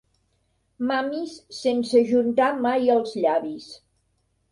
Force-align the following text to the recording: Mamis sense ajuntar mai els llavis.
Mamis 0.91 1.35
sense 1.57 1.99
ajuntar 2.05 2.47
mai 2.63 2.89
els 2.95 3.13
llavis. 3.25 3.69